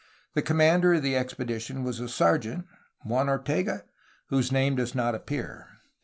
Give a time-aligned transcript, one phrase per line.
[0.33, 2.65] The commander of the expedition was a sergeant
[3.05, 3.83] (Juan Ortega?)
[4.29, 5.67] whose name does not appear.